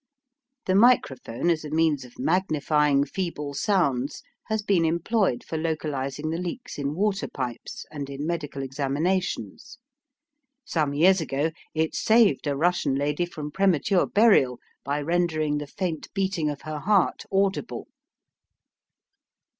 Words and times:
The 0.65 0.73
microphone 0.73 1.51
as 1.51 1.63
a 1.63 1.69
means 1.69 2.03
of 2.05 2.17
magnifying 2.17 3.05
feeble 3.05 3.53
sounds 3.53 4.23
has 4.47 4.63
been 4.63 4.83
employed 4.83 5.43
for 5.43 5.59
localising 5.59 6.31
the 6.31 6.39
leaks 6.39 6.79
in 6.79 6.95
water 6.95 7.27
pipes 7.27 7.85
and 7.91 8.09
in 8.09 8.25
medical 8.25 8.63
examinations. 8.63 9.77
Some 10.65 10.95
years 10.95 11.21
ago 11.21 11.51
it 11.75 11.93
saved 11.93 12.47
a 12.47 12.57
Russian 12.57 12.95
lady 12.95 13.27
from 13.27 13.51
premature 13.51 14.07
burial 14.07 14.57
by 14.83 15.03
rendering 15.03 15.59
the 15.59 15.67
faint 15.67 16.11
beating 16.15 16.49
of 16.49 16.61
her 16.63 16.79
heart 16.79 17.23
audible. 17.31 17.87